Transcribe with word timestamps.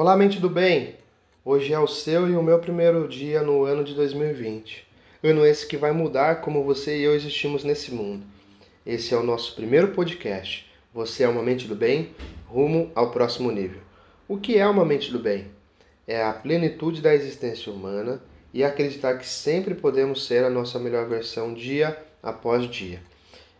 Olá, 0.00 0.16
mente 0.16 0.40
do 0.40 0.48
bem! 0.48 0.94
Hoje 1.44 1.74
é 1.74 1.78
o 1.78 1.86
seu 1.86 2.26
e 2.26 2.34
o 2.34 2.42
meu 2.42 2.58
primeiro 2.58 3.06
dia 3.06 3.42
no 3.42 3.64
ano 3.64 3.84
de 3.84 3.92
2020. 3.92 4.86
Ano 5.22 5.44
esse 5.44 5.66
que 5.66 5.76
vai 5.76 5.92
mudar 5.92 6.40
como 6.40 6.64
você 6.64 6.96
e 6.96 7.02
eu 7.02 7.14
existimos 7.14 7.64
nesse 7.64 7.92
mundo. 7.92 8.24
Esse 8.86 9.12
é 9.12 9.16
o 9.18 9.22
nosso 9.22 9.54
primeiro 9.54 9.88
podcast. 9.88 10.66
Você 10.94 11.22
é 11.22 11.28
uma 11.28 11.42
mente 11.42 11.68
do 11.68 11.74
bem, 11.74 12.14
rumo 12.46 12.90
ao 12.94 13.10
próximo 13.10 13.50
nível. 13.50 13.82
O 14.26 14.38
que 14.38 14.56
é 14.56 14.66
uma 14.66 14.86
mente 14.86 15.12
do 15.12 15.18
bem? 15.18 15.48
É 16.06 16.24
a 16.24 16.32
plenitude 16.32 17.02
da 17.02 17.14
existência 17.14 17.70
humana 17.70 18.22
e 18.54 18.64
acreditar 18.64 19.18
que 19.18 19.26
sempre 19.26 19.74
podemos 19.74 20.24
ser 20.24 20.44
a 20.44 20.50
nossa 20.50 20.78
melhor 20.78 21.10
versão 21.10 21.52
dia 21.52 21.94
após 22.22 22.64
dia. 22.70 23.02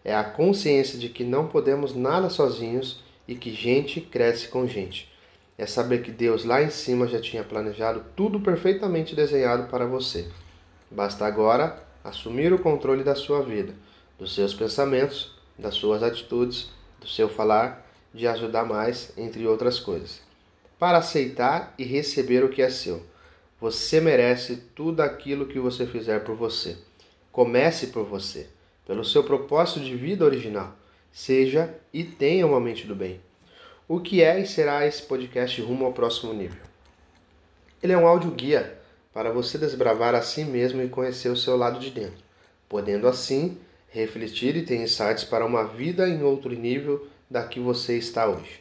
É 0.02 0.14
a 0.14 0.24
consciência 0.24 0.98
de 0.98 1.10
que 1.10 1.22
não 1.22 1.48
podemos 1.48 1.94
nada 1.94 2.30
sozinhos 2.30 3.04
e 3.28 3.34
que 3.34 3.52
gente 3.52 4.00
cresce 4.00 4.48
com 4.48 4.66
gente. 4.66 5.09
É 5.60 5.66
saber 5.66 6.02
que 6.02 6.10
Deus 6.10 6.42
lá 6.42 6.62
em 6.62 6.70
cima 6.70 7.06
já 7.06 7.20
tinha 7.20 7.44
planejado 7.44 8.02
tudo 8.16 8.40
perfeitamente 8.40 9.14
desenhado 9.14 9.68
para 9.68 9.84
você. 9.84 10.26
Basta 10.90 11.26
agora 11.26 11.78
assumir 12.02 12.50
o 12.50 12.58
controle 12.58 13.04
da 13.04 13.14
sua 13.14 13.42
vida, 13.42 13.74
dos 14.18 14.34
seus 14.34 14.54
pensamentos, 14.54 15.38
das 15.58 15.74
suas 15.74 16.02
atitudes, 16.02 16.70
do 16.98 17.06
seu 17.06 17.28
falar, 17.28 17.86
de 18.14 18.26
ajudar 18.26 18.64
mais, 18.64 19.12
entre 19.18 19.46
outras 19.46 19.78
coisas. 19.78 20.22
Para 20.78 20.96
aceitar 20.96 21.74
e 21.76 21.84
receber 21.84 22.42
o 22.42 22.48
que 22.48 22.62
é 22.62 22.70
seu. 22.70 23.02
Você 23.60 24.00
merece 24.00 24.56
tudo 24.74 25.02
aquilo 25.02 25.44
que 25.44 25.60
você 25.60 25.84
fizer 25.84 26.20
por 26.20 26.36
você. 26.36 26.78
Comece 27.30 27.88
por 27.88 28.06
você 28.06 28.48
pelo 28.86 29.04
seu 29.04 29.24
propósito 29.24 29.80
de 29.80 29.94
vida 29.94 30.24
original. 30.24 30.74
Seja 31.12 31.78
e 31.92 32.02
tenha 32.02 32.46
uma 32.46 32.58
mente 32.58 32.86
do 32.86 32.94
bem. 32.94 33.20
O 33.92 33.98
que 33.98 34.22
é 34.22 34.38
e 34.38 34.46
será 34.46 34.86
esse 34.86 35.02
podcast 35.02 35.60
rumo 35.60 35.84
ao 35.84 35.92
próximo 35.92 36.32
nível? 36.32 36.62
Ele 37.82 37.92
é 37.92 37.98
um 37.98 38.06
áudio 38.06 38.30
guia 38.30 38.78
para 39.12 39.32
você 39.32 39.58
desbravar 39.58 40.14
a 40.14 40.22
si 40.22 40.44
mesmo 40.44 40.80
e 40.80 40.88
conhecer 40.88 41.28
o 41.28 41.36
seu 41.36 41.56
lado 41.56 41.80
de 41.80 41.90
dentro, 41.90 42.22
podendo 42.68 43.08
assim 43.08 43.58
refletir 43.88 44.54
e 44.54 44.62
ter 44.62 44.76
insights 44.76 45.24
para 45.24 45.44
uma 45.44 45.64
vida 45.64 46.08
em 46.08 46.22
outro 46.22 46.52
nível 46.52 47.04
da 47.28 47.42
que 47.42 47.58
você 47.58 47.98
está 47.98 48.28
hoje. 48.28 48.60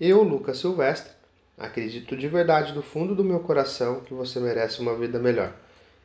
Eu, 0.00 0.22
Lucas 0.22 0.56
Silvestre, 0.56 1.12
acredito 1.58 2.16
de 2.16 2.26
verdade 2.26 2.72
do 2.72 2.82
fundo 2.82 3.14
do 3.14 3.22
meu 3.22 3.40
coração 3.40 4.00
que 4.00 4.14
você 4.14 4.40
merece 4.40 4.80
uma 4.80 4.96
vida 4.96 5.18
melhor. 5.18 5.54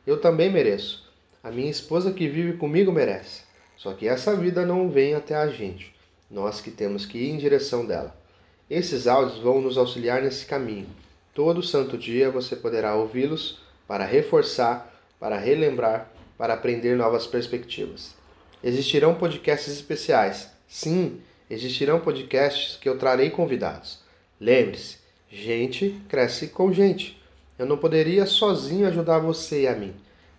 Eu 0.06 0.20
também 0.20 0.52
mereço. 0.52 1.10
A 1.42 1.50
minha 1.50 1.70
esposa 1.70 2.12
que 2.12 2.28
vive 2.28 2.58
comigo 2.58 2.92
merece. 2.92 3.40
Só 3.74 3.94
que 3.94 4.06
essa 4.06 4.36
vida 4.36 4.66
não 4.66 4.90
vem 4.90 5.14
até 5.14 5.34
a 5.34 5.48
gente, 5.48 5.94
nós 6.30 6.60
que 6.60 6.70
temos 6.70 7.06
que 7.06 7.16
ir 7.16 7.30
em 7.30 7.38
direção 7.38 7.86
dela. 7.86 8.25
Esses 8.68 9.06
áudios 9.06 9.38
vão 9.38 9.60
nos 9.60 9.78
auxiliar 9.78 10.22
nesse 10.22 10.44
caminho. 10.44 10.88
Todo 11.32 11.62
santo 11.62 11.96
dia 11.96 12.32
você 12.32 12.56
poderá 12.56 12.96
ouvi-los 12.96 13.60
para 13.86 14.04
reforçar, 14.04 14.92
para 15.20 15.38
relembrar, 15.38 16.10
para 16.36 16.54
aprender 16.54 16.96
novas 16.96 17.28
perspectivas. 17.28 18.16
Existirão 18.64 19.14
podcasts 19.14 19.72
especiais. 19.72 20.50
Sim, 20.66 21.20
existirão 21.48 22.00
podcasts 22.00 22.76
que 22.76 22.88
eu 22.88 22.98
trarei 22.98 23.30
convidados. 23.30 24.00
Lembre-se, 24.40 24.98
gente 25.30 26.00
cresce 26.08 26.48
com 26.48 26.72
gente. 26.72 27.22
Eu 27.56 27.66
não 27.66 27.78
poderia 27.78 28.26
sozinho 28.26 28.88
ajudar 28.88 29.20
você 29.20 29.62
e 29.62 29.68
a 29.68 29.76
mim. 29.76 29.94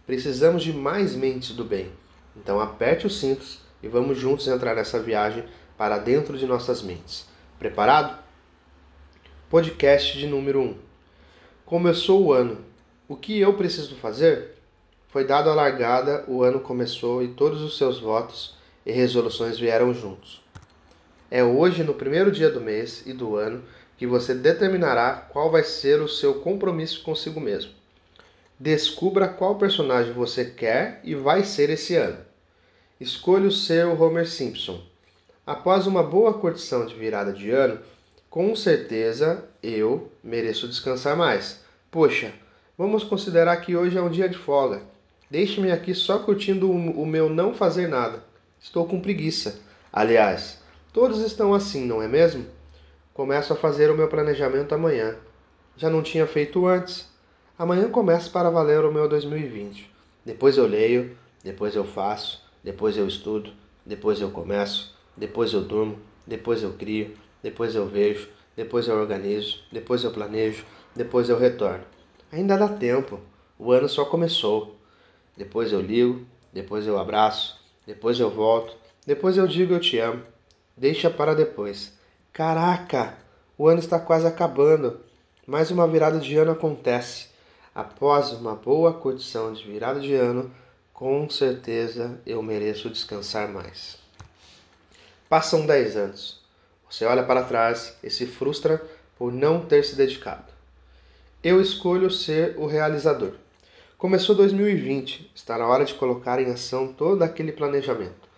Precisamos 0.06 0.64
de 0.64 0.74
mais 0.74 1.16
mentes 1.16 1.52
do 1.52 1.64
bem. 1.64 1.90
Então 2.36 2.60
aperte 2.60 3.08
os 3.08 3.22
cintos 3.22 3.60
e 3.82 3.88
vamos 3.88 4.18
juntos 4.18 4.50
entrar 4.50 4.76
nessa 4.76 5.02
viagem 5.02 5.46
para 5.78 5.98
dentro 5.98 6.38
de 6.38 6.46
nossas 6.46 6.82
mentes. 6.82 7.26
Preparado? 7.60 8.20
Podcast 9.50 10.16
de 10.16 10.28
número 10.28 10.62
1. 10.62 10.78
Começou 11.66 12.24
o 12.24 12.32
ano. 12.32 12.64
O 13.08 13.16
que 13.16 13.40
eu 13.40 13.52
preciso 13.56 13.96
fazer? 13.96 14.60
Foi 15.08 15.26
dado 15.26 15.50
a 15.50 15.56
largada, 15.56 16.24
o 16.28 16.44
ano 16.44 16.60
começou 16.60 17.24
e 17.24 17.30
todos 17.30 17.64
os 17.64 17.76
seus 17.76 18.00
votos 18.00 18.56
e 18.86 18.92
resoluções 18.92 19.58
vieram 19.58 19.92
juntos. 19.92 20.40
É 21.32 21.44
hoje, 21.44 21.84
no 21.84 21.96
primeiro 21.96 22.32
dia 22.32 22.52
do 22.52 22.62
mês 22.62 23.02
e 23.08 23.12
do 23.12 23.36
ano, 23.36 23.64
que 23.98 24.06
você 24.06 24.36
determinará 24.36 25.14
qual 25.14 25.50
vai 25.50 25.64
ser 25.64 26.00
o 26.00 26.08
seu 26.08 26.36
compromisso 26.36 27.02
consigo 27.02 27.42
mesmo. 27.42 27.72
Descubra 28.60 29.28
qual 29.28 29.56
personagem 29.56 30.14
você 30.14 30.46
quer 30.46 31.02
e 31.04 31.16
vai 31.16 31.44
ser 31.44 31.72
esse 31.72 31.96
ano. 31.96 32.20
Escolha 33.02 33.48
o 33.48 33.52
seu 33.52 34.00
Homer 34.00 34.30
Simpson. 34.30 34.80
Após 35.48 35.88
uma 35.88 36.04
boa 36.04 36.34
curtição 36.34 36.86
de 36.86 36.94
virada 36.94 37.32
de 37.32 37.50
ano, 37.52 37.80
com 38.30 38.54
certeza 38.54 39.46
eu 39.64 40.12
mereço 40.22 40.68
descansar 40.68 41.16
mais. 41.16 41.64
Poxa, 41.90 42.34
vamos 42.78 43.06
considerar 43.06 43.56
que 43.62 43.74
hoje 43.74 43.98
é 43.98 44.02
um 44.02 44.10
dia 44.10 44.28
de 44.28 44.38
folga. 44.38 44.82
Deixe-me 45.32 45.72
aqui 45.72 45.96
só 45.96 46.20
curtindo 46.20 46.70
o 46.70 47.06
meu 47.06 47.30
não 47.30 47.54
fazer 47.54 47.88
nada. 47.88 48.22
Estou 48.60 48.86
com 48.86 49.00
preguiça. 49.00 49.58
Aliás, 49.92 50.62
todos 50.92 51.22
estão 51.22 51.54
assim, 51.54 51.86
não 51.86 52.02
é 52.04 52.10
mesmo? 52.10 52.46
Começo 53.14 53.54
a 53.54 53.56
fazer 53.56 53.90
o 53.90 53.96
meu 53.96 54.10
planejamento 54.10 54.76
amanhã. 54.76 55.16
Já 55.78 55.90
não 55.90 56.04
tinha 56.04 56.28
feito 56.28 56.68
antes. 56.68 57.08
Amanhã 57.58 57.90
começa 57.90 58.30
para 58.30 58.50
valer 58.50 58.84
o 58.84 58.92
meu 58.92 59.08
2020. 59.08 59.90
Depois 60.26 60.58
eu 60.58 60.68
leio, 60.68 61.18
depois 61.42 61.74
eu 61.74 61.86
faço, 61.86 62.44
depois 62.62 62.98
eu 62.98 63.08
estudo, 63.08 63.54
depois 63.86 64.20
eu 64.20 64.30
começo, 64.30 64.97
depois 65.18 65.52
eu 65.52 65.62
durmo, 65.62 66.00
depois 66.26 66.62
eu 66.62 66.74
crio, 66.74 67.18
depois 67.42 67.74
eu 67.74 67.88
vejo, 67.88 68.30
depois 68.56 68.88
eu 68.88 68.96
organizo, 68.96 69.60
depois 69.72 70.04
eu 70.04 70.12
planejo, 70.12 70.64
depois 70.96 71.28
eu 71.30 71.38
retorno. 71.38 71.84
Ainda 72.32 72.58
dá 72.58 72.68
tempo, 72.68 73.20
o 73.58 73.72
ano 73.72 73.90
só 73.90 74.06
começou. 74.06 74.76
Depois 75.36 75.72
eu 75.72 75.82
ligo, 75.82 76.26
depois 76.54 76.86
eu 76.86 77.00
abraço, 77.00 77.60
depois 77.86 78.20
eu 78.20 78.30
volto, 78.30 78.76
depois 79.06 79.38
eu 79.38 79.48
digo 79.48 79.74
eu 79.74 79.80
te 79.80 79.98
amo. 79.98 80.24
Deixa 80.76 81.10
para 81.10 81.34
depois. 81.34 81.98
Caraca, 82.32 83.18
o 83.58 83.68
ano 83.68 83.80
está 83.80 84.00
quase 84.00 84.28
acabando. 84.28 85.00
Mais 85.46 85.72
uma 85.72 85.88
virada 85.88 86.20
de 86.20 86.38
ano 86.38 86.52
acontece. 86.52 87.28
Após 87.74 88.32
uma 88.32 88.56
boa 88.56 88.94
curtição 88.94 89.54
de 89.54 89.64
virada 89.64 90.00
de 90.00 90.14
ano, 90.14 90.52
com 90.94 91.30
certeza 91.30 92.20
eu 92.26 92.42
mereço 92.44 92.90
descansar 92.90 93.48
mais. 93.48 93.98
Passam 95.30 95.66
10 95.66 95.98
anos. 95.98 96.40
Você 96.90 97.04
olha 97.04 97.22
para 97.22 97.44
trás 97.44 97.98
e 98.02 98.10
se 98.10 98.26
frustra 98.26 98.82
por 99.18 99.34
não 99.34 99.60
ter 99.60 99.84
se 99.84 99.94
dedicado. 99.94 100.46
Eu 101.44 101.60
escolho 101.60 102.10
ser 102.10 102.56
o 102.58 102.66
realizador. 102.66 103.34
Começou 103.98 104.34
2020, 104.36 105.30
está 105.36 105.58
na 105.58 105.68
hora 105.68 105.84
de 105.84 105.96
colocar 105.96 106.40
em 106.42 106.50
ação 106.50 106.94
todo 106.94 107.24
aquele 107.24 107.52
planejamento. 107.52 108.30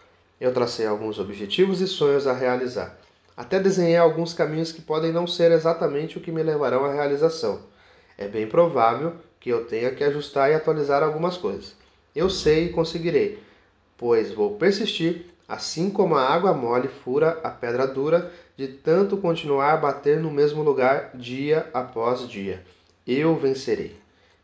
Eu 0.42 0.52
tracei 0.52 0.88
alguns 0.88 1.20
objetivos 1.20 1.80
e 1.80 1.88
sonhos 1.88 2.26
a 2.26 2.34
realizar. 2.34 2.98
Até 3.38 3.60
desenhei 3.60 3.98
alguns 3.98 4.34
caminhos 4.34 4.72
que 4.72 4.82
podem 4.82 5.12
não 5.12 5.28
ser 5.28 5.52
exatamente 5.52 6.18
o 6.18 6.22
que 6.22 6.32
me 6.32 6.42
levarão 6.42 6.86
à 6.86 6.92
realização. 6.92 7.62
É 8.18 8.28
bem 8.28 8.48
provável 8.48 9.14
que 9.40 9.50
eu 9.50 9.66
tenha 9.66 9.92
que 9.92 10.04
ajustar 10.04 10.50
e 10.50 10.56
atualizar 10.56 11.04
algumas 11.04 11.38
coisas. 11.38 11.76
Eu 12.16 12.32
sei 12.32 12.66
e 12.66 12.74
conseguirei, 12.74 13.38
pois 13.96 14.32
vou 14.32 14.56
persistir, 14.56 15.28
assim 15.50 15.90
como 15.90 16.14
a 16.14 16.22
água 16.24 16.54
mole 16.54 16.88
fura 16.88 17.40
a 17.44 17.50
pedra 17.50 17.88
dura, 17.88 18.32
de 18.56 18.68
tanto 18.68 19.18
continuar 19.18 19.74
a 19.74 19.78
bater 19.78 20.20
no 20.20 20.30
mesmo 20.30 20.62
lugar 20.62 21.10
dia 21.16 21.68
após 21.74 22.30
dia. 22.30 22.64
Eu 23.08 23.36
vencerei. 23.36 23.96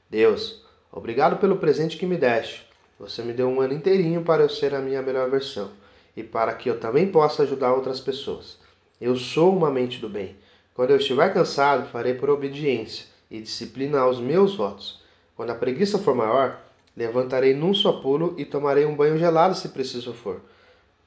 Deus, 0.09 0.63
obrigado 0.91 1.38
pelo 1.38 1.57
presente 1.57 1.95
que 1.95 2.07
me 2.07 2.17
deste. 2.17 2.67
Você 2.99 3.21
me 3.21 3.33
deu 3.33 3.47
um 3.47 3.61
ano 3.61 3.75
inteirinho 3.75 4.23
para 4.23 4.41
eu 4.41 4.49
ser 4.49 4.73
a 4.73 4.79
minha 4.79 5.01
melhor 5.03 5.29
versão 5.29 5.69
e 6.17 6.23
para 6.23 6.53
que 6.53 6.69
eu 6.69 6.79
também 6.79 7.11
possa 7.11 7.43
ajudar 7.43 7.73
outras 7.73 7.99
pessoas. 7.99 8.57
Eu 8.99 9.16
sou 9.16 9.55
uma 9.55 9.69
mente 9.69 9.99
do 9.99 10.09
bem. 10.09 10.35
Quando 10.73 10.89
eu 10.89 10.97
estiver 10.97 11.31
cansado, 11.31 11.87
farei 11.89 12.16
por 12.16 12.31
obediência 12.31 13.05
e 13.29 13.40
disciplina 13.40 13.99
aos 13.99 14.19
meus 14.19 14.55
votos. 14.55 15.01
Quando 15.35 15.51
a 15.51 15.55
preguiça 15.55 15.99
for 15.99 16.16
maior, 16.16 16.59
levantarei 16.97 17.53
num 17.53 17.75
só 17.75 17.91
pulo 17.91 18.34
e 18.37 18.46
tomarei 18.46 18.85
um 18.85 18.96
banho 18.96 19.19
gelado 19.19 19.53
se 19.53 19.69
preciso 19.69 20.11
for. 20.11 20.41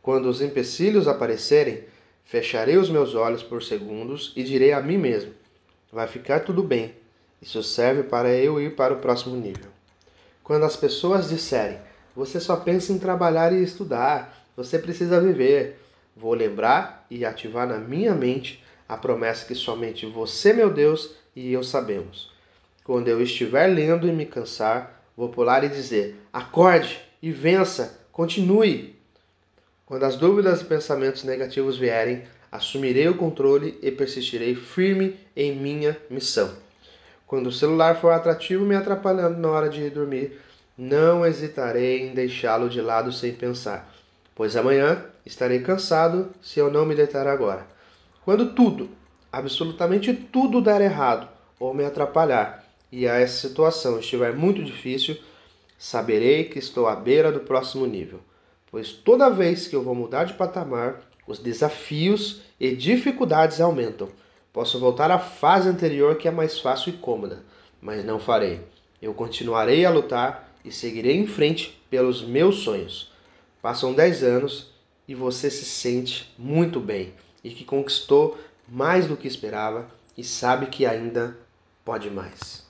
Quando 0.08 0.30
os 0.30 0.40
empecilhos 0.40 1.06
aparecerem, 1.06 1.84
fecharei 2.24 2.78
os 2.78 2.88
meus 2.88 3.14
olhos 3.14 3.42
por 3.42 3.62
segundos 3.62 4.32
e 4.34 4.42
direi 4.42 4.72
a 4.72 4.80
mim 4.80 4.96
mesmo: 4.96 5.34
vai 5.92 6.06
ficar 6.06 6.40
tudo 6.40 6.62
bem. 6.62 6.94
Isso 7.42 7.62
serve 7.62 8.04
para 8.04 8.30
eu 8.30 8.58
ir 8.58 8.74
para 8.74 8.94
o 8.94 9.00
próximo 9.00 9.36
nível. 9.36 9.70
Quando 10.42 10.64
as 10.64 10.74
pessoas 10.74 11.28
disserem: 11.28 11.78
você 12.16 12.40
só 12.40 12.56
pensa 12.56 12.90
em 12.90 12.98
trabalhar 12.98 13.52
e 13.52 13.62
estudar, 13.62 14.46
você 14.56 14.78
precisa 14.78 15.20
viver, 15.20 15.78
vou 16.16 16.32
lembrar 16.32 17.04
e 17.10 17.22
ativar 17.26 17.68
na 17.68 17.76
minha 17.76 18.14
mente 18.14 18.64
a 18.88 18.96
promessa 18.96 19.44
que 19.44 19.54
somente 19.54 20.06
você, 20.06 20.54
meu 20.54 20.70
Deus, 20.70 21.16
e 21.36 21.52
eu 21.52 21.62
sabemos. 21.62 22.32
Quando 22.82 23.08
eu 23.08 23.20
estiver 23.20 23.66
lendo 23.66 24.08
e 24.08 24.12
me 24.12 24.24
cansar, 24.24 25.04
vou 25.14 25.28
pular 25.28 25.64
e 25.64 25.68
dizer: 25.68 26.16
acorde 26.32 26.98
e 27.20 27.30
vença, 27.30 28.00
continue. 28.10 28.97
Quando 29.88 30.04
as 30.04 30.16
dúvidas 30.16 30.60
e 30.60 30.66
pensamentos 30.66 31.24
negativos 31.24 31.78
vierem, 31.78 32.24
assumirei 32.52 33.08
o 33.08 33.16
controle 33.16 33.78
e 33.80 33.90
persistirei 33.90 34.54
firme 34.54 35.16
em 35.34 35.56
minha 35.56 35.96
missão. 36.10 36.52
Quando 37.26 37.46
o 37.46 37.52
celular 37.52 37.98
for 37.98 38.12
atrativo 38.12 38.66
me 38.66 38.76
atrapalhando 38.76 39.38
na 39.38 39.48
hora 39.48 39.70
de 39.70 39.88
dormir, 39.88 40.38
não 40.76 41.24
hesitarei 41.24 42.02
em 42.02 42.12
deixá-lo 42.12 42.68
de 42.68 42.82
lado 42.82 43.10
sem 43.10 43.32
pensar, 43.32 43.90
pois 44.34 44.56
amanhã 44.56 45.06
estarei 45.24 45.60
cansado 45.60 46.32
se 46.42 46.60
eu 46.60 46.70
não 46.70 46.84
me 46.84 46.94
deitar 46.94 47.26
agora. 47.26 47.66
Quando 48.26 48.52
tudo, 48.52 48.90
absolutamente 49.32 50.12
tudo 50.12 50.60
der 50.60 50.82
errado 50.82 51.26
ou 51.58 51.72
me 51.72 51.86
atrapalhar 51.86 52.62
e 52.92 53.08
a 53.08 53.14
essa 53.14 53.48
situação 53.48 53.98
estiver 53.98 54.34
muito 54.34 54.62
difícil, 54.62 55.16
saberei 55.78 56.44
que 56.44 56.58
estou 56.58 56.86
à 56.86 56.94
beira 56.94 57.32
do 57.32 57.40
próximo 57.40 57.86
nível, 57.86 58.20
pois 58.70 58.92
toda 58.92 59.30
vez 59.30 59.66
que 59.66 59.76
eu 59.76 59.82
vou 59.82 59.94
mudar 59.94 60.24
de 60.24 60.34
patamar, 60.34 61.00
os 61.26 61.38
desafios 61.38 62.42
e 62.58 62.74
dificuldades 62.74 63.60
aumentam. 63.60 64.08
Posso 64.52 64.78
voltar 64.80 65.10
à 65.10 65.18
fase 65.18 65.68
anterior 65.68 66.16
que 66.16 66.26
é 66.26 66.30
mais 66.30 66.58
fácil 66.58 66.90
e 66.90 66.96
cômoda, 66.96 67.42
mas 67.80 68.04
não 68.04 68.18
farei. 68.18 68.60
Eu 69.00 69.14
continuarei 69.14 69.84
a 69.84 69.90
lutar 69.90 70.52
e 70.64 70.72
seguirei 70.72 71.16
em 71.16 71.26
frente 71.26 71.80
pelos 71.88 72.22
meus 72.22 72.60
sonhos. 72.60 73.12
Passam 73.62 73.92
10 73.92 74.22
anos 74.22 74.70
e 75.06 75.14
você 75.14 75.50
se 75.50 75.64
sente 75.64 76.32
muito 76.38 76.80
bem 76.80 77.12
e 77.44 77.50
que 77.50 77.64
conquistou 77.64 78.38
mais 78.66 79.06
do 79.06 79.16
que 79.16 79.28
esperava 79.28 79.88
e 80.16 80.24
sabe 80.24 80.66
que 80.66 80.84
ainda 80.84 81.36
pode 81.84 82.10
mais. 82.10 82.66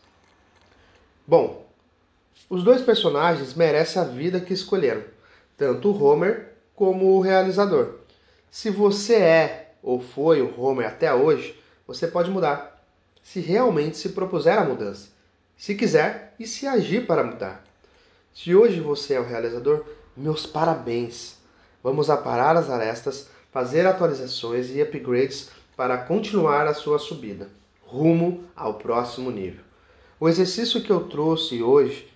Bom, 1.26 1.66
os 2.48 2.62
dois 2.62 2.82
personagens 2.82 3.54
merecem 3.54 4.00
a 4.00 4.04
vida 4.04 4.40
que 4.40 4.52
escolheram, 4.52 5.02
tanto 5.58 5.90
o 5.90 6.02
Homer 6.02 6.54
como 6.74 7.16
o 7.16 7.20
realizador. 7.20 7.96
Se 8.48 8.70
você 8.70 9.16
é 9.16 9.74
ou 9.82 10.00
foi 10.00 10.40
o 10.40 10.58
Homer 10.58 10.86
até 10.86 11.12
hoje, 11.12 11.58
você 11.86 12.06
pode 12.06 12.30
mudar, 12.30 12.82
se 13.22 13.40
realmente 13.40 13.98
se 13.98 14.10
propuser 14.10 14.56
a 14.56 14.64
mudança, 14.64 15.08
se 15.56 15.74
quiser 15.74 16.34
e 16.38 16.46
se 16.46 16.66
agir 16.66 17.06
para 17.06 17.24
mudar. 17.24 17.64
Se 18.32 18.54
hoje 18.54 18.80
você 18.80 19.14
é 19.14 19.20
o 19.20 19.26
realizador, 19.26 19.84
meus 20.16 20.46
parabéns! 20.46 21.36
Vamos 21.82 22.08
aparar 22.08 22.56
as 22.56 22.70
arestas, 22.70 23.28
fazer 23.50 23.86
atualizações 23.86 24.70
e 24.70 24.80
upgrades 24.80 25.50
para 25.76 25.98
continuar 25.98 26.66
a 26.66 26.74
sua 26.74 26.98
subida, 26.98 27.48
rumo 27.84 28.44
ao 28.54 28.74
próximo 28.74 29.30
nível. 29.30 29.64
O 30.20 30.28
exercício 30.28 30.82
que 30.82 30.90
eu 30.90 31.04
trouxe 31.04 31.62
hoje 31.62 32.08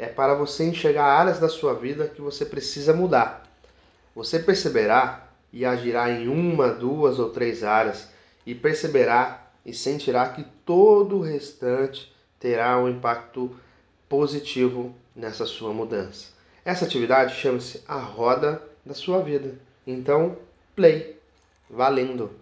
é 0.00 0.06
para 0.06 0.34
você 0.34 0.64
enxergar 0.64 1.04
áreas 1.04 1.38
da 1.38 1.48
sua 1.48 1.74
vida 1.74 2.08
que 2.08 2.22
você 2.22 2.46
precisa 2.46 2.94
mudar. 2.94 3.46
Você 4.14 4.38
perceberá 4.38 5.28
e 5.52 5.66
agirá 5.66 6.10
em 6.10 6.26
uma, 6.26 6.68
duas 6.68 7.18
ou 7.18 7.28
três 7.28 7.62
áreas 7.62 8.08
e 8.46 8.54
perceberá 8.54 9.46
e 9.64 9.74
sentirá 9.74 10.26
que 10.30 10.42
todo 10.64 11.18
o 11.18 11.22
restante 11.22 12.10
terá 12.38 12.78
um 12.78 12.88
impacto 12.88 13.54
positivo 14.08 14.94
nessa 15.14 15.44
sua 15.44 15.74
mudança. 15.74 16.28
Essa 16.64 16.86
atividade 16.86 17.34
chama-se 17.34 17.82
a 17.86 17.98
roda 17.98 18.62
da 18.84 18.94
sua 18.94 19.20
vida. 19.20 19.58
Então, 19.86 20.38
play, 20.74 21.20
valendo! 21.68 22.39